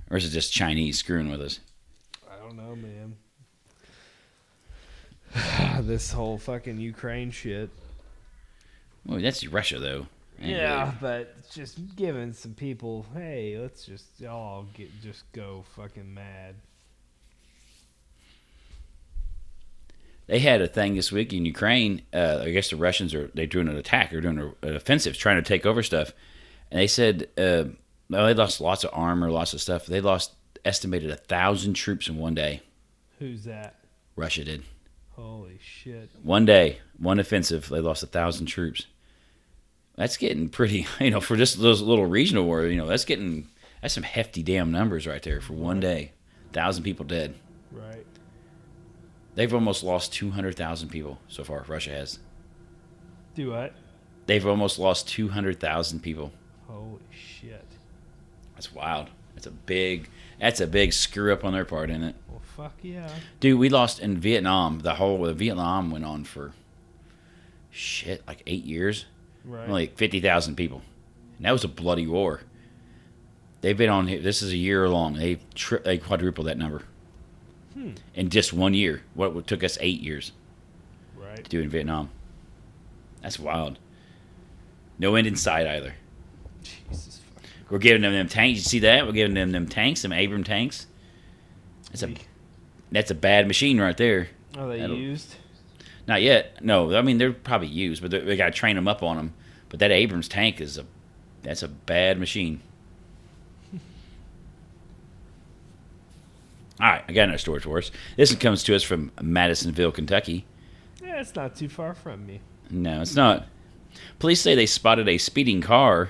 [0.09, 1.59] or is it just Chinese screwing with us?
[2.27, 3.15] I don't know, man.
[5.85, 7.69] this whole fucking Ukraine shit.
[9.05, 10.07] Well, that's Russia, though.
[10.41, 16.13] Ain't Yeah, but just giving some people, hey, let's just all get just go fucking
[16.13, 16.55] mad.
[20.27, 22.01] They had a thing this week in Ukraine.
[22.11, 24.09] Uh, I guess the Russians are they doing an attack.
[24.09, 26.13] They're doing a, an offensive, trying to take over stuff.
[26.71, 27.65] And they said, uh,
[28.09, 29.85] well, they lost lots of armor, lots of stuff.
[29.85, 32.63] They lost estimated a thousand troops in one day.
[33.19, 33.75] Who's that?
[34.15, 34.63] Russia did.
[35.11, 36.09] Holy shit.
[36.23, 38.87] One day, one offensive, they lost a thousand troops.
[39.95, 43.47] That's getting pretty, you know, for just those little regional war, you know, that's getting
[43.81, 46.11] that's some hefty damn numbers right there for one day.
[46.53, 47.35] Thousand people dead.
[47.71, 48.05] Right.
[49.35, 51.65] They've almost lost two hundred thousand people so far.
[51.67, 52.19] Russia has.
[53.35, 53.73] Do what?
[54.25, 56.31] They've almost lost two hundred thousand people.
[56.67, 57.65] Holy shit.
[58.55, 59.09] That's wild.
[59.35, 60.09] That's a big.
[60.39, 62.15] That's a big screw up on their part, isn't it?
[62.29, 63.09] Well, fuck yeah.
[63.39, 64.79] Dude, we lost in Vietnam.
[64.79, 66.53] The whole the Vietnam went on for
[67.69, 69.05] shit like eight years.
[69.45, 69.69] Right.
[69.69, 70.81] Only like fifty thousand people,
[71.37, 72.41] and that was a bloody war.
[73.61, 74.19] They've been on here.
[74.19, 75.13] This is a year long.
[75.13, 76.83] They tri- they quadrupled that number
[77.73, 77.91] hmm.
[78.13, 79.03] in just one year.
[79.13, 80.31] What took us eight years
[81.43, 82.09] to do in Vietnam.
[83.21, 83.79] That's wild.
[84.99, 85.95] No end in sight either.
[86.63, 87.21] Jesus.
[87.33, 87.43] fuck.
[87.69, 88.59] We're giving them them tanks.
[88.59, 89.05] You see that?
[89.05, 90.87] We're giving them them tanks, them Abram tanks.
[91.87, 92.13] That's a
[92.91, 94.29] that's a bad machine right there.
[94.57, 95.35] Are they That'll- used?
[96.07, 96.63] Not yet.
[96.63, 99.33] No, I mean they're probably used, but they- got to train them up on them.
[99.69, 100.85] But that Abrams tank is a
[101.41, 102.61] that's a bad machine.
[106.79, 107.91] All right, I got another story for us.
[108.17, 110.45] This one comes to us from Madisonville, Kentucky.
[111.01, 112.41] Yeah, it's not too far from me.
[112.69, 113.47] No, it's not.
[114.19, 116.09] Police say they spotted a speeding car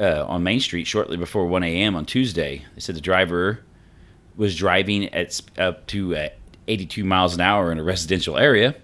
[0.00, 1.96] uh, on Main Street shortly before 1 a.m.
[1.96, 2.64] on Tuesday.
[2.74, 3.60] They said the driver
[4.36, 6.28] was driving at up to uh,
[6.68, 8.74] 82 miles an hour in a residential area.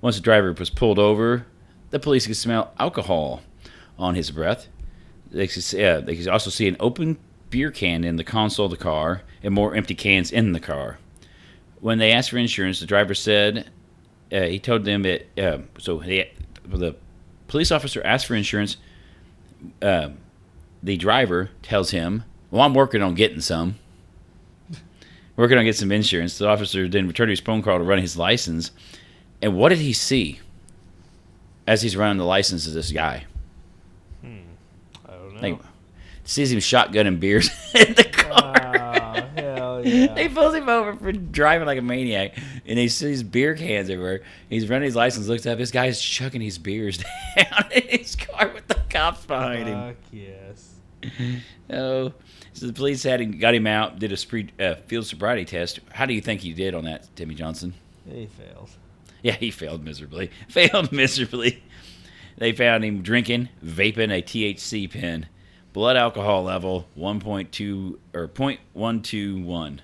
[0.00, 1.46] Once the driver was pulled over,
[1.90, 3.42] the police could smell alcohol
[3.98, 4.68] on his breath.
[5.30, 7.18] They could, uh, they could also see an open
[7.50, 10.98] beer can in the console of the car and more empty cans in the car.
[11.80, 13.70] When they asked for insurance, the driver said
[14.32, 16.32] uh, he told them that uh, so they,
[16.64, 16.96] the
[17.48, 18.76] police officer asked for insurance.
[19.80, 20.10] Uh,
[20.82, 23.76] the driver tells him, "Well, I'm working on getting some.
[25.36, 27.98] working on getting some insurance." The officer then returned to his phone call to run
[27.98, 28.70] his license,
[29.42, 30.40] and what did he see
[31.66, 33.24] as he's running the license of this guy?
[34.24, 34.28] I
[35.10, 35.40] don't know.
[35.40, 35.62] Think,
[36.24, 38.54] sees him shotgunning beers in the car.
[38.64, 40.14] Oh, hell yeah.
[40.14, 44.22] They pulls him over for driving like a maniac, and he sees beer cans everywhere.
[44.48, 46.98] He's running his license, looks up, this guy's chucking his beers
[47.36, 49.80] down in his car with the cops behind him.
[49.80, 50.72] Fuck yes.
[51.70, 52.12] Oh,
[52.52, 55.80] so the police had him, got him out, did a spree, uh, field sobriety test.
[55.92, 57.74] How do you think he did on that, Timmy Johnson?
[58.10, 58.70] He failed.
[59.26, 60.30] Yeah, he failed miserably.
[60.48, 61.60] Failed miserably.
[62.38, 65.26] They found him drinking, vaping a THC pen,
[65.72, 69.80] blood alcohol level 1.2 or 0.121.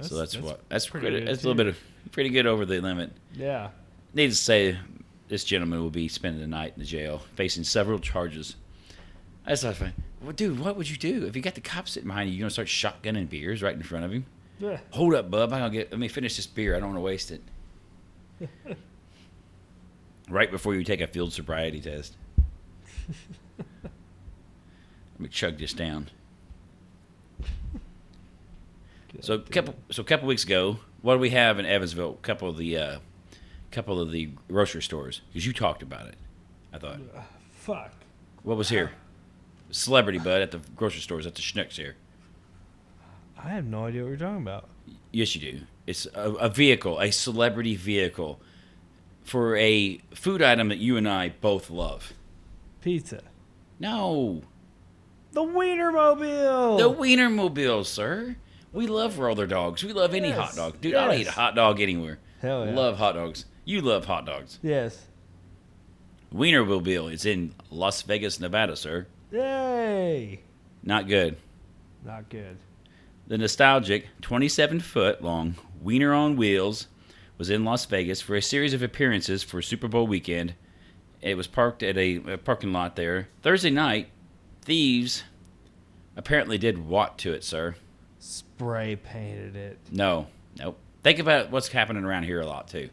[0.00, 1.78] so that's, what that's pretty good, That's a little bit of
[2.10, 3.12] pretty good over the limit.
[3.32, 3.68] Yeah.
[4.12, 4.78] Needless to say,
[5.28, 8.56] this gentleman will be spending the night in the jail, facing several charges.
[9.46, 12.08] That's I thought, well, dude, what would you do if you got the cops sitting
[12.08, 12.34] behind you?
[12.34, 14.26] You gonna start shotgunning beers right in front of him?
[14.58, 14.80] Yeah.
[14.90, 15.52] Hold up, bub.
[15.52, 15.92] I'm gonna get.
[15.92, 16.74] Let me finish this beer.
[16.74, 17.40] I don't want to waste it.
[20.28, 22.16] right before you take a field sobriety test.
[23.58, 26.10] Let me chug this down.
[29.20, 32.18] So damn couple so a couple weeks ago, what do we have in Evansville?
[32.20, 32.98] A couple of the uh,
[33.70, 36.16] couple of the grocery stores because you talked about it.
[36.72, 36.98] I thought.
[36.98, 37.14] it.
[37.52, 37.92] Fuck.
[38.42, 38.92] What was here?
[39.70, 41.96] Celebrity bud at the grocery stores at the Schnucks here.
[43.38, 44.68] I have no idea what you're talking about.
[45.12, 45.60] Yes, you do.
[45.86, 48.40] It's a, a vehicle, a celebrity vehicle,
[49.22, 52.12] for a food item that you and I both love.
[52.80, 53.22] Pizza.
[53.80, 54.42] No,
[55.32, 56.78] The Wienermobile.
[56.78, 58.36] the Wienermobile, sir.
[58.72, 59.84] We love roller dogs.
[59.84, 60.94] We love any hot dog, dude.
[60.94, 62.18] I'll eat a hot dog anywhere.
[62.40, 62.72] Hell yeah.
[62.74, 63.44] Love hot dogs.
[63.64, 64.58] You love hot dogs.
[64.62, 65.06] Yes.
[66.34, 69.06] Wienermobile is in Las Vegas, Nevada, sir.
[69.32, 70.40] Yay.
[70.82, 71.36] Not good.
[72.04, 72.56] Not good.
[73.26, 76.88] The nostalgic 27 foot long Wiener on Wheels
[77.38, 80.54] was in Las Vegas for a series of appearances for Super Bowl weekend.
[81.22, 83.28] It was parked at a, a parking lot there.
[83.42, 84.10] Thursday night,
[84.62, 85.24] thieves
[86.16, 87.76] apparently did what to it, sir?
[88.18, 89.78] Spray painted it.
[89.90, 90.26] No,
[90.58, 90.78] nope.
[91.02, 92.90] Think about what's happening around here a lot, too.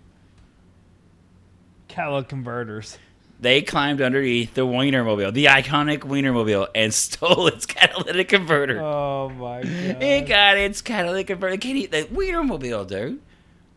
[1.89, 2.97] Calo converters.
[3.41, 8.80] They climbed underneath the Wienermobile, the iconic Wienermobile, and stole its catalytic converter.
[8.80, 9.67] Oh my god.
[10.04, 11.58] It got its catalytic converter.
[11.58, 13.19] Can't eat the Wienermobile, dude.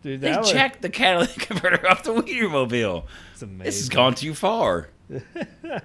[0.03, 3.05] Dude, They was checked the catalytic converter off the Wienermobile.
[3.33, 3.65] It's amazing.
[3.65, 4.91] This has gone too far.
[5.11, 5.81] Even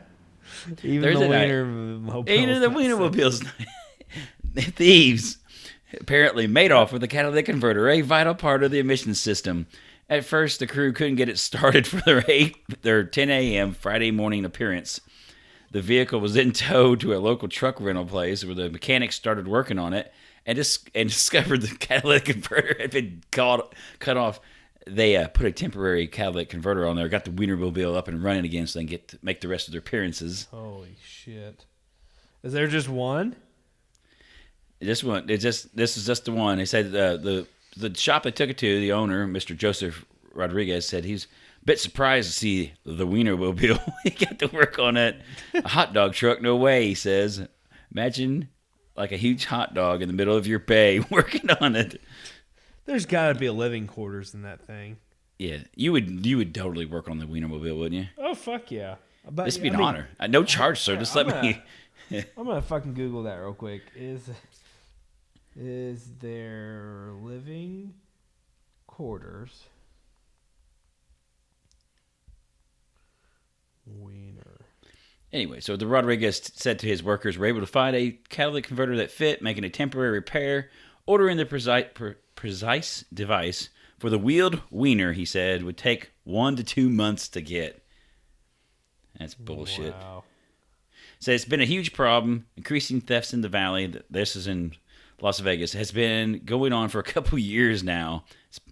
[0.83, 1.33] Thursday the.
[1.33, 2.29] Wienermobile.
[2.29, 3.47] Even the Wienermobiles.
[4.55, 5.37] Thieves
[5.99, 9.67] apparently made off with the catalytic converter, a vital part of the emissions system.
[10.09, 13.73] At first, the crew couldn't get it started for their 8 their 10 a.m.
[13.73, 14.99] Friday morning appearance.
[15.71, 19.47] The vehicle was then towed to a local truck rental place where the mechanics started
[19.47, 20.11] working on it
[20.45, 24.39] and dis- and discovered the catalytic converter had been caught, cut off.
[24.87, 28.45] They uh, put a temporary catalytic converter on there, got the Wienermobile up and running
[28.45, 30.47] again so they can get to make the rest of their appearances.
[30.49, 31.65] Holy shit.
[32.41, 33.35] Is there just one?
[34.79, 36.57] This one, it just this is just the one.
[36.57, 37.45] They said uh, the
[37.79, 39.55] the shop I took it to, the owner, Mr.
[39.55, 41.25] Joseph Rodriguez, said he's
[41.61, 43.81] a bit surprised to see the Wienermobile.
[44.03, 45.21] he got to work on it.
[45.53, 46.87] A hot dog truck, no way.
[46.87, 47.47] He says,
[47.91, 48.49] imagine
[48.95, 52.01] like a huge hot dog in the middle of your bay working on it.
[52.85, 54.97] There's got to be a living quarters in that thing.
[55.37, 58.07] Yeah, you would you would totally work on the Wienermobile, wouldn't you?
[58.17, 58.95] Oh fuck yeah!
[59.29, 60.09] But, This would be I an mean, honor.
[60.19, 60.97] Uh, no charge, sir.
[60.97, 61.61] Just let I'm me.
[62.11, 63.83] I'm gonna fucking Google that real quick.
[63.95, 64.29] Is
[65.55, 67.93] is their living
[68.87, 69.65] quarters?
[73.85, 74.65] Wiener.
[75.31, 78.97] Anyway, so the Rodriguez said to his workers, "We're able to find a catalytic converter
[78.97, 80.69] that fit, making a temporary repair.
[81.05, 86.55] Ordering the precise, pre- precise device for the wheeled wiener," he said, "would take one
[86.55, 87.83] to two months to get."
[89.17, 89.93] That's bullshit.
[89.93, 90.23] Wow.
[91.19, 92.47] So it's been a huge problem.
[92.55, 93.93] Increasing thefts in the valley.
[94.09, 94.75] This is in
[95.21, 95.73] Las Vegas.
[95.73, 98.25] Has been going on for a couple years now,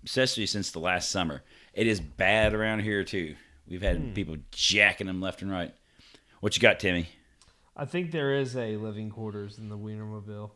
[0.05, 1.43] especially since the last summer.
[1.73, 3.35] It is bad around here too.
[3.67, 5.73] We've had people jacking them left and right.
[6.39, 7.09] What you got, Timmy?
[7.75, 10.51] I think there is a living quarters in the Wienermobile.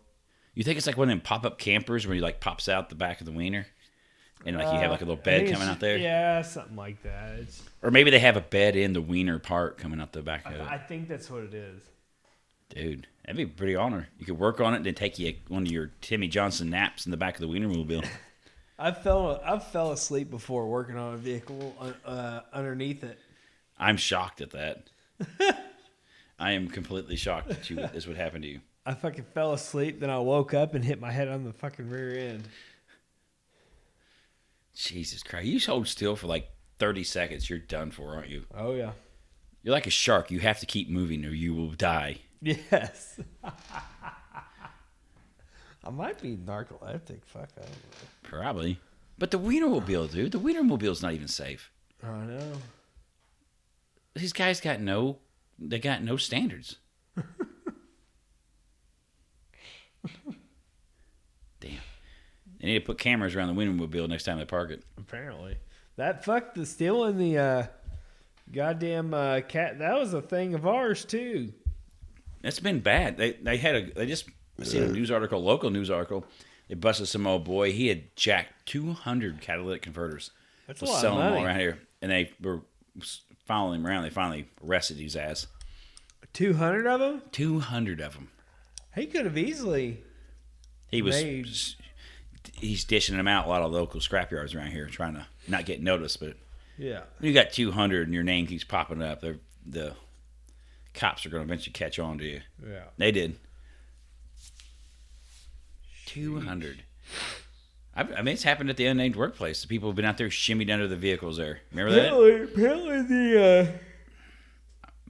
[0.54, 2.90] You think it's like one of them pop up campers where you like pops out
[2.90, 3.68] the back of the wiener,
[4.46, 7.04] and like you have like a little Uh, bed coming out there, Yeah, something like
[7.04, 7.36] that.
[7.40, 10.46] It's, or maybe they have a bed in the wiener part coming out the back
[10.46, 10.62] of it.
[10.62, 11.84] I think that's what it is.
[12.70, 14.08] Dude, that'd be a pretty honor.
[14.18, 17.06] You could work on it, and then take you one of your Timmy Johnson naps
[17.06, 18.06] in the back of the Wienermobile.
[18.80, 23.20] I fell I fell asleep before working on a vehicle uh, uh, underneath it.
[23.78, 24.88] I'm shocked at that.
[26.40, 28.62] I am completely shocked that you this would happen to you.
[28.86, 31.88] I fucking fell asleep, then I woke up and hit my head on the fucking
[31.88, 32.48] rear end.
[34.74, 38.46] Jesus Christ, you hold still for like 30 seconds, you're done for, aren't you?
[38.58, 38.94] Oh yeah.
[39.62, 40.32] You're like a shark.
[40.32, 42.22] You have to keep moving, or you will die.
[42.42, 43.20] Yes.
[45.84, 47.26] I might be narcoleptic.
[47.26, 48.80] Fuck, I don't Probably.
[49.18, 51.72] But the Wienermobile, dude, the Wienermobile's not even safe.
[52.04, 52.54] I know.
[54.16, 55.20] These guys got no,
[55.60, 56.78] they got no standards.
[61.60, 61.72] Damn.
[62.60, 64.84] They need to put cameras around the Wienermobile next time they park it.
[64.98, 65.58] Apparently,
[65.96, 67.68] that fuck the stealing the uh,
[68.52, 69.80] goddamn uh, cat.
[69.80, 71.54] That was a thing of ours too.
[72.42, 73.18] That's been bad.
[73.18, 74.26] They they had a they just
[74.60, 76.26] I seen a news article, local news article.
[76.68, 77.72] They busted some old boy.
[77.74, 80.32] He had jacked two hundred catalytic converters.
[80.68, 81.46] That's a was lot of selling them all money.
[81.46, 82.62] around here, and they were
[83.46, 84.04] following him around.
[84.04, 85.48] They finally arrested his ass.
[86.34, 87.22] Two hundred of them.
[87.32, 88.30] Two hundred of them.
[88.96, 90.04] He could have easily.
[90.88, 91.48] He was Made.
[92.56, 95.82] he's dishing them out a lot of local scrapyards around here, trying to not get
[95.82, 96.20] noticed.
[96.20, 96.36] But
[96.78, 97.02] Yeah.
[97.20, 99.94] you got two hundred and your name keeps popping up, they're, the
[100.94, 102.42] cops are going to eventually catch on to you.
[102.68, 102.84] Yeah.
[102.98, 103.38] They did.
[106.06, 106.84] Two hundred.
[107.96, 109.62] I, I mean, it's happened at the unnamed workplace.
[109.62, 111.60] The people have been out there shimmied under the vehicles there.
[111.72, 112.08] Remember that?
[112.14, 113.70] Apparently, apparently the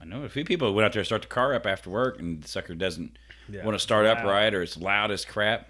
[0.00, 2.18] I know a few people went out there to start the car up after work,
[2.18, 3.16] and the sucker doesn't
[3.48, 3.64] Yeah.
[3.64, 5.68] want to start up right, or it's loud as crap.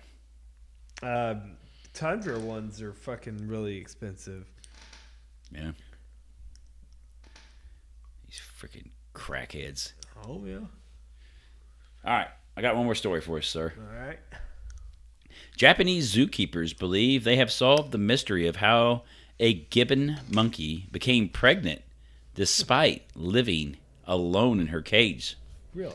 [1.03, 1.40] uh, uh,
[1.92, 4.46] Tundra ones are fucking really expensive.
[5.51, 5.72] Yeah.
[8.27, 9.92] These freaking crackheads.
[10.27, 10.59] Oh yeah.
[12.05, 13.73] All right, I got one more story for us, sir.
[13.79, 14.19] All right.
[15.57, 19.03] Japanese zookeepers believe they have solved the mystery of how
[19.39, 21.83] a gibbon monkey became pregnant
[22.35, 25.37] despite living alone in her cage.
[25.75, 25.95] Really?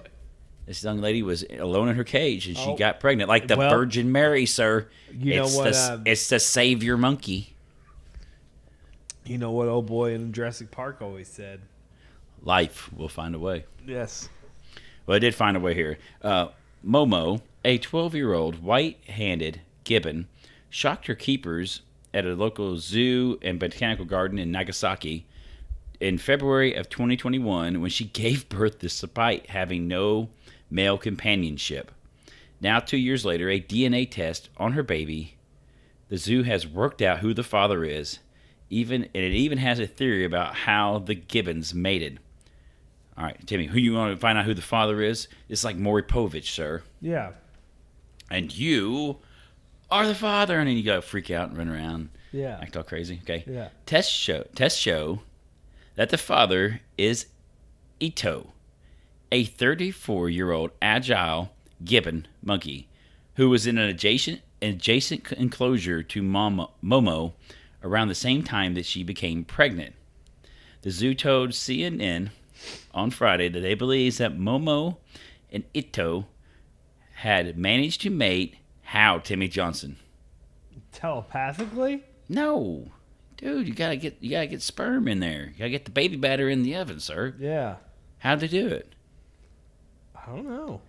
[0.65, 2.75] This young lady was alone in her cage and she Oh.
[2.75, 4.87] got pregnant, like the Well, Virgin Mary, sir.
[5.11, 7.53] you know it's what, The, uh, it's the savior monkey.
[9.25, 11.61] You know what old boy in Jurassic Park always said?
[12.43, 13.65] Life will find a way.
[13.85, 14.29] Yes.
[15.05, 15.97] Well, I did find a way here.
[16.21, 16.49] Uh,
[16.85, 20.27] Momo, a 12 year old white handed gibbon,
[20.69, 21.81] shocked her keepers
[22.13, 25.25] at a local zoo and botanical garden in Nagasaki
[25.99, 30.29] in February of 2021 when she gave birth despite having no
[30.69, 31.91] male companionship.
[32.59, 35.35] Now, two years later, a DNA test on her baby,
[36.09, 38.19] the zoo has worked out who the father is,
[38.69, 42.19] even and it even has a theory about how the gibbons mated.
[43.17, 45.27] All right, Timmy, who you want to find out who the father is?
[45.49, 46.83] It's like Maury Povich, sir.
[47.01, 47.31] Yeah.
[48.29, 49.17] And you
[49.89, 52.59] are the father, and then you go freak out and run around, Yeah.
[52.61, 53.19] act all crazy.
[53.23, 53.43] Okay.
[53.47, 53.69] Yeah.
[53.85, 55.21] Test show test show
[55.95, 57.27] that the father is
[57.99, 58.51] Ito,
[59.31, 61.51] a 34 year old agile
[61.83, 62.87] gibbon monkey
[63.35, 67.33] who was in an adjacent adjacent enclosure to Momo, Momo
[67.83, 69.95] around the same time that she became pregnant.
[70.81, 72.29] The zoo told CNN
[72.93, 74.97] on Friday that they believes that Momo
[75.51, 76.27] and Ito
[77.15, 79.97] had managed to mate how Timmy Johnson.
[80.91, 82.03] Telepathically?
[82.29, 82.91] No,
[83.37, 85.47] dude, you gotta get you gotta get sperm in there.
[85.53, 87.35] You gotta get the baby batter in the oven, sir.
[87.39, 87.75] Yeah.
[88.19, 88.93] How'd they do it,
[90.15, 90.81] I don't know.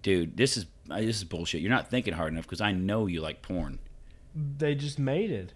[0.00, 0.36] dude?
[0.36, 1.60] This is uh, this is bullshit.
[1.60, 3.78] You're not thinking hard enough because I know you like porn.
[4.34, 5.52] They just mated.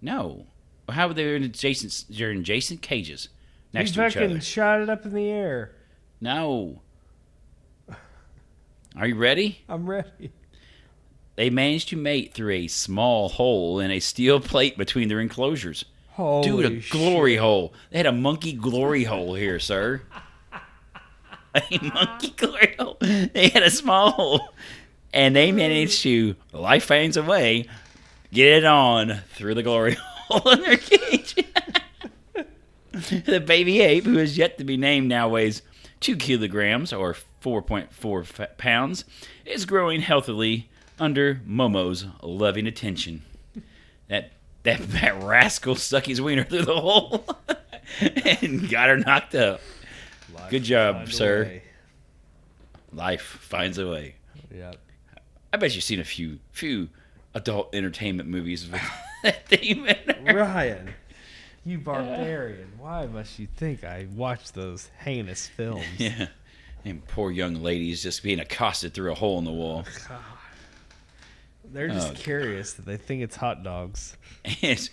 [0.00, 0.46] No,
[0.88, 2.04] how were they in adjacent?
[2.08, 3.28] They're in adjacent cages
[3.72, 5.72] next he to each fucking shot it up in the air.
[6.20, 6.80] No.
[8.96, 9.60] Are you ready?
[9.68, 10.32] I'm ready.
[11.36, 15.84] They managed to mate through a small hole in a steel plate between their enclosures.
[16.10, 17.72] Holy Dude, a glory hole.
[17.90, 20.02] They had a monkey glory hole here, sir.
[21.54, 22.96] a monkey glory hole.
[23.00, 24.48] They had a small hole,
[25.14, 27.66] and they managed to life finds a way
[28.32, 29.96] get it on through the glory
[30.28, 31.36] hole in their cage.
[33.26, 35.62] the baby ape, who is yet to be named, now weighs
[36.00, 39.04] two kilograms or 4.4 pounds,
[39.44, 40.68] is growing healthily
[40.98, 43.22] under Momo's loving attention.
[44.08, 44.32] That
[44.62, 47.24] that, that rascal stuck his wiener through the hole
[48.40, 49.60] and got her knocked up.
[50.50, 51.44] Good job, sir.
[51.44, 51.62] way.
[52.92, 54.14] Life finds a way.
[54.54, 54.76] Yep.
[55.52, 56.88] I bet you've seen a few few
[57.34, 58.80] adult entertainment movies with
[59.22, 59.86] that theme.
[60.22, 60.94] Ryan,
[61.68, 62.72] you barbarian.
[62.78, 65.84] Why must you think I watch those heinous films?
[65.98, 66.28] Yeah.
[66.84, 69.84] And poor young ladies just being accosted through a hole in the wall.
[70.08, 70.18] God.
[71.70, 74.16] They're just Oh, curious that they think it's hot dogs.
[74.62, 74.88] And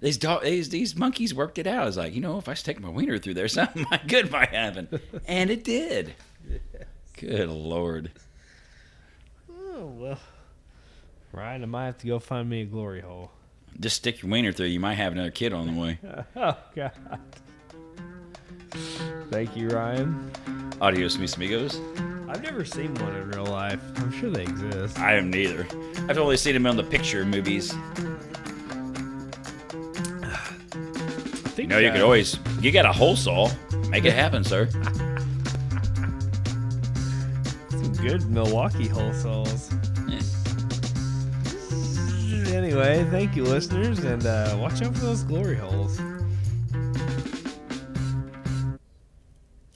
[0.00, 1.82] these, dog, these these monkeys worked it out.
[1.82, 4.50] I was like, you know, if I stick my wiener through there, something good might
[4.50, 5.00] happen.
[5.26, 6.14] And it did.
[7.16, 8.10] Good lord.
[9.50, 10.18] Oh well.
[11.32, 13.30] Ryan, I might have to go find me a glory hole.
[13.80, 15.98] Just stick your wiener through, you might have another kid on the way.
[16.36, 16.92] Oh God.
[19.30, 20.30] Thank you, Ryan.
[20.80, 21.80] Adios, mis amigos.
[22.28, 23.80] I've never seen one in real life.
[23.96, 24.98] I'm sure they exist.
[24.98, 25.66] I am neither.
[26.08, 27.74] I've only seen them on the picture movies.
[31.56, 33.50] You know, you could always, you got a hole saw.
[33.88, 34.68] Make it happen, sir.
[37.68, 39.68] some good Milwaukee hole saws.
[42.48, 46.00] Anyway, thank you, listeners, and uh, watch out for those glory holes.